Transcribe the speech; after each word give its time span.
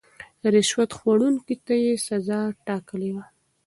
رشوت 0.53 0.89
خوړونکو 0.97 1.53
ته 1.65 1.73
يې 1.83 1.93
سزا 2.07 2.41
ټاکلې 2.65 3.11
وه. 3.15 3.25